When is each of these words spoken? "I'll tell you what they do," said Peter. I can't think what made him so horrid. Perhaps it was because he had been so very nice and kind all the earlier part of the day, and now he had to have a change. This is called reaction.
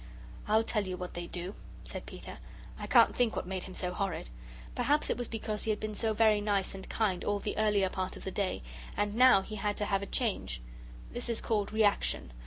"I'll 0.47 0.63
tell 0.63 0.87
you 0.87 0.97
what 0.97 1.13
they 1.13 1.27
do," 1.27 1.53
said 1.83 2.07
Peter. 2.07 2.39
I 2.79 2.87
can't 2.87 3.15
think 3.15 3.35
what 3.35 3.45
made 3.45 3.65
him 3.65 3.75
so 3.75 3.93
horrid. 3.93 4.29
Perhaps 4.73 5.11
it 5.11 5.15
was 5.17 5.27
because 5.27 5.65
he 5.65 5.69
had 5.69 5.79
been 5.79 5.93
so 5.93 6.11
very 6.11 6.41
nice 6.41 6.73
and 6.73 6.89
kind 6.89 7.23
all 7.23 7.37
the 7.37 7.55
earlier 7.55 7.87
part 7.89 8.17
of 8.17 8.23
the 8.23 8.31
day, 8.31 8.63
and 8.97 9.13
now 9.13 9.43
he 9.43 9.57
had 9.57 9.77
to 9.77 9.85
have 9.85 10.01
a 10.01 10.07
change. 10.07 10.59
This 11.11 11.29
is 11.29 11.39
called 11.39 11.71
reaction. 11.71 12.33